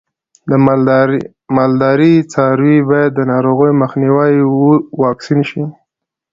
د 0.49 0.51
مالدارۍ 1.55 2.13
څاروی 2.31 2.77
باید 2.89 3.11
د 3.15 3.19
ناروغیو 3.31 3.79
مخنیوي 3.81 4.31
واکسین 5.01 5.39
شي. 5.49 5.63